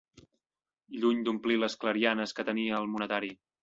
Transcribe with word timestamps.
Lluny 1.03 1.21
d'omplir 1.29 1.59
les 1.67 1.79
clarianes 1.87 2.37
que 2.41 2.51
tenia 2.53 2.85
el 2.85 2.95
monetari 2.97 3.37